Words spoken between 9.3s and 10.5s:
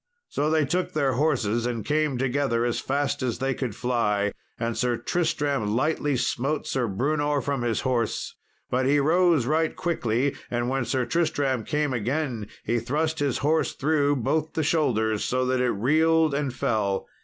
right quickly,